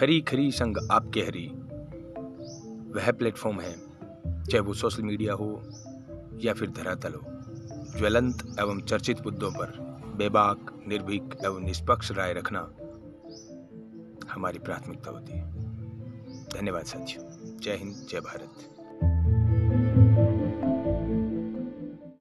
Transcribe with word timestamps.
खरी 0.00 0.20
खरी 0.20 0.52
संग 0.52 0.76
आपके 0.90 1.20
हरी। 1.20 1.46
वह 2.92 3.12
प्लेटफॉर्म 3.12 3.60
है, 3.60 3.72
चाहे 4.44 4.60
वो 4.60 4.72
सोशल 4.72 5.02
मीडिया 5.02 5.34
हो 5.34 5.62
या 6.40 6.54
फिर 6.54 6.70
धरातल 6.70 7.14
हो, 7.14 7.22
ज्वलंत 7.98 8.56
एवं 8.60 8.80
चर्चित 8.80 9.20
मुद्दों 9.20 9.50
पर 9.50 9.66
बेबाक, 10.16 10.84
निर्भीक 10.88 11.38
एवं 11.44 11.60
निष्पक्ष 11.60 12.12
राय 12.12 12.32
रखना 12.32 12.60
हमारी 14.30 14.58
प्राथमिकता 14.58 15.10
होती 15.10 15.32
है। 15.32 15.52
धन्यवाद 16.44 16.84
साथियों। 16.84 17.58
जय 17.58 17.74
हिंद, 17.74 18.06
जय 18.10 18.20
भारत। 18.20 18.79